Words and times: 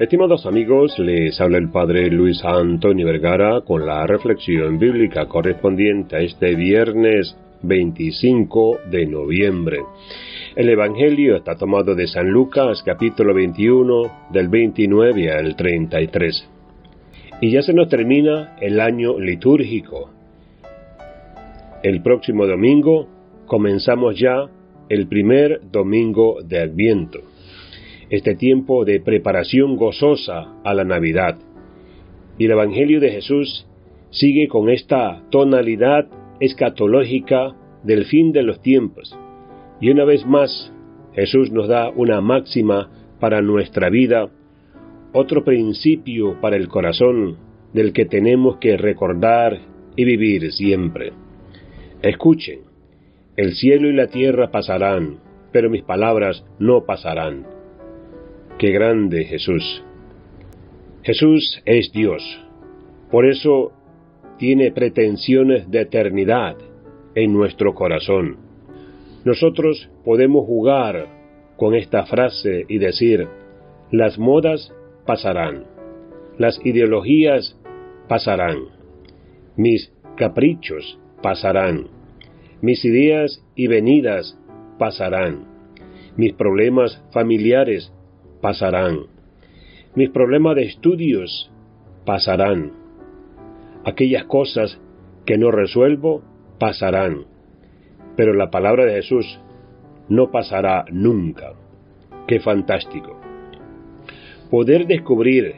Estimados 0.00 0.46
amigos, 0.46 0.98
les 0.98 1.38
habla 1.42 1.58
el 1.58 1.68
Padre 1.68 2.08
Luis 2.10 2.42
Antonio 2.42 3.04
Vergara 3.04 3.60
con 3.60 3.84
la 3.84 4.06
reflexión 4.06 4.78
bíblica 4.78 5.26
correspondiente 5.26 6.16
a 6.16 6.20
este 6.20 6.54
viernes 6.54 7.36
25 7.60 8.78
de 8.90 9.04
noviembre. 9.04 9.80
El 10.56 10.70
Evangelio 10.70 11.36
está 11.36 11.54
tomado 11.54 11.94
de 11.94 12.06
San 12.06 12.30
Lucas 12.30 12.82
capítulo 12.82 13.34
21 13.34 14.30
del 14.32 14.48
29 14.48 15.32
al 15.32 15.54
33. 15.54 16.48
Y 17.42 17.50
ya 17.50 17.60
se 17.60 17.74
nos 17.74 17.90
termina 17.90 18.56
el 18.58 18.80
año 18.80 19.18
litúrgico. 19.18 20.08
El 21.82 22.00
próximo 22.00 22.46
domingo 22.46 23.06
comenzamos 23.44 24.18
ya 24.18 24.48
el 24.88 25.08
primer 25.08 25.60
domingo 25.70 26.38
de 26.42 26.62
Adviento 26.62 27.20
este 28.10 28.34
tiempo 28.34 28.84
de 28.84 29.00
preparación 29.00 29.76
gozosa 29.76 30.56
a 30.64 30.74
la 30.74 30.84
Navidad. 30.84 31.38
Y 32.38 32.46
el 32.46 32.50
Evangelio 32.50 33.00
de 33.00 33.12
Jesús 33.12 33.66
sigue 34.10 34.48
con 34.48 34.68
esta 34.68 35.22
tonalidad 35.30 36.08
escatológica 36.40 37.54
del 37.84 38.06
fin 38.06 38.32
de 38.32 38.42
los 38.42 38.60
tiempos. 38.60 39.16
Y 39.80 39.90
una 39.90 40.04
vez 40.04 40.26
más, 40.26 40.72
Jesús 41.14 41.52
nos 41.52 41.68
da 41.68 41.90
una 41.90 42.20
máxima 42.20 42.90
para 43.20 43.42
nuestra 43.42 43.90
vida, 43.90 44.28
otro 45.12 45.44
principio 45.44 46.40
para 46.40 46.56
el 46.56 46.68
corazón 46.68 47.36
del 47.72 47.92
que 47.92 48.06
tenemos 48.06 48.56
que 48.56 48.76
recordar 48.76 49.60
y 49.94 50.04
vivir 50.04 50.52
siempre. 50.52 51.12
Escuchen, 52.02 52.60
el 53.36 53.54
cielo 53.54 53.88
y 53.88 53.92
la 53.92 54.08
tierra 54.08 54.50
pasarán, 54.50 55.18
pero 55.52 55.70
mis 55.70 55.82
palabras 55.82 56.44
no 56.58 56.84
pasarán. 56.84 57.59
Qué 58.60 58.72
grande 58.72 59.24
Jesús. 59.24 59.82
Jesús 61.02 61.62
es 61.64 61.90
Dios. 61.92 62.22
Por 63.10 63.24
eso 63.24 63.72
tiene 64.36 64.70
pretensiones 64.70 65.70
de 65.70 65.80
eternidad 65.80 66.58
en 67.14 67.32
nuestro 67.32 67.72
corazón. 67.74 68.36
Nosotros 69.24 69.88
podemos 70.04 70.44
jugar 70.44 71.06
con 71.56 71.74
esta 71.74 72.04
frase 72.04 72.66
y 72.68 72.76
decir, 72.76 73.28
las 73.90 74.18
modas 74.18 74.74
pasarán, 75.06 75.64
las 76.36 76.60
ideologías 76.62 77.58
pasarán, 78.08 78.58
mis 79.56 79.90
caprichos 80.18 80.98
pasarán, 81.22 81.86
mis 82.60 82.84
ideas 82.84 83.42
y 83.54 83.68
venidas 83.68 84.38
pasarán, 84.78 85.46
mis 86.18 86.34
problemas 86.34 87.02
familiares 87.10 87.90
pasarán. 88.40 89.06
Mis 89.94 90.10
problemas 90.10 90.56
de 90.56 90.64
estudios 90.64 91.50
pasarán. 92.04 92.72
Aquellas 93.84 94.24
cosas 94.24 94.80
que 95.26 95.38
no 95.38 95.50
resuelvo 95.50 96.22
pasarán. 96.58 97.26
Pero 98.16 98.34
la 98.34 98.50
palabra 98.50 98.84
de 98.84 98.94
Jesús 98.94 99.40
no 100.08 100.30
pasará 100.30 100.84
nunca. 100.90 101.52
Qué 102.26 102.40
fantástico. 102.40 103.18
Poder 104.50 104.86
descubrir 104.86 105.54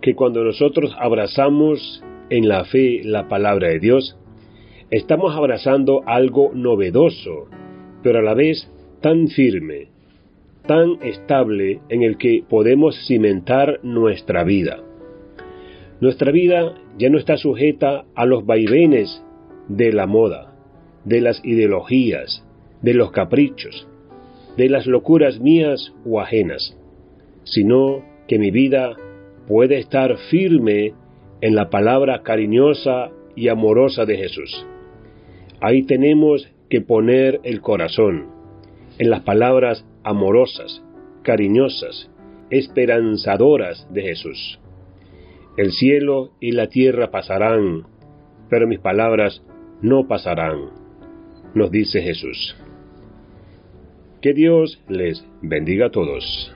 que 0.00 0.14
cuando 0.14 0.44
nosotros 0.44 0.94
abrazamos 0.98 2.02
en 2.30 2.48
la 2.48 2.64
fe 2.64 3.02
la 3.04 3.28
palabra 3.28 3.68
de 3.68 3.80
Dios, 3.80 4.16
estamos 4.90 5.36
abrazando 5.36 6.02
algo 6.06 6.52
novedoso, 6.54 7.48
pero 8.02 8.20
a 8.20 8.22
la 8.22 8.34
vez 8.34 8.70
tan 9.00 9.28
firme, 9.28 9.88
tan 10.68 11.02
estable 11.02 11.80
en 11.88 12.02
el 12.02 12.18
que 12.18 12.44
podemos 12.46 12.94
cimentar 13.06 13.80
nuestra 13.82 14.44
vida. 14.44 14.84
Nuestra 16.00 16.30
vida 16.30 16.74
ya 16.98 17.08
no 17.08 17.18
está 17.18 17.38
sujeta 17.38 18.04
a 18.14 18.26
los 18.26 18.44
vaivenes 18.44 19.24
de 19.68 19.92
la 19.92 20.06
moda, 20.06 20.54
de 21.04 21.22
las 21.22 21.42
ideologías, 21.42 22.44
de 22.82 22.92
los 22.92 23.10
caprichos, 23.12 23.88
de 24.58 24.68
las 24.68 24.86
locuras 24.86 25.40
mías 25.40 25.94
o 26.04 26.20
ajenas, 26.20 26.76
sino 27.44 28.04
que 28.28 28.38
mi 28.38 28.50
vida 28.50 28.94
puede 29.46 29.78
estar 29.78 30.18
firme 30.30 30.92
en 31.40 31.54
la 31.54 31.70
palabra 31.70 32.22
cariñosa 32.22 33.10
y 33.34 33.48
amorosa 33.48 34.04
de 34.04 34.18
Jesús. 34.18 34.66
Ahí 35.60 35.84
tenemos 35.84 36.46
que 36.68 36.82
poner 36.82 37.40
el 37.42 37.62
corazón, 37.62 38.37
en 38.98 39.10
las 39.10 39.22
palabras 39.22 39.84
amorosas, 40.04 40.82
cariñosas, 41.22 42.10
esperanzadoras 42.50 43.86
de 43.92 44.02
Jesús. 44.02 44.60
El 45.56 45.72
cielo 45.72 46.30
y 46.40 46.52
la 46.52 46.68
tierra 46.68 47.10
pasarán, 47.10 47.84
pero 48.48 48.66
mis 48.66 48.80
palabras 48.80 49.42
no 49.82 50.06
pasarán, 50.06 50.70
nos 51.54 51.70
dice 51.70 52.02
Jesús. 52.02 52.56
Que 54.20 54.32
Dios 54.32 54.82
les 54.88 55.24
bendiga 55.42 55.86
a 55.86 55.90
todos. 55.90 56.52